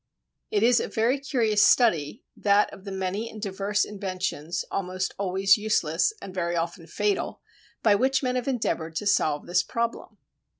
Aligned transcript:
It 0.49 0.63
is 0.63 0.79
a 0.79 0.87
very 0.87 1.19
curious 1.19 1.63
study, 1.63 2.23
that 2.35 2.73
of 2.73 2.85
the 2.85 2.91
many 2.91 3.29
and 3.29 3.39
diverse 3.39 3.85
inventions, 3.85 4.65
almost 4.71 5.13
always 5.19 5.57
useless 5.57 6.11
and 6.19 6.33
very 6.33 6.55
often 6.55 6.87
fatal, 6.87 7.39
by 7.83 7.93
which 7.93 8.23
men 8.23 8.33
have 8.35 8.47
endeavoured 8.47 8.95
to 8.95 9.05
solve 9.05 9.45
this 9.45 9.61
problem. 9.61 10.17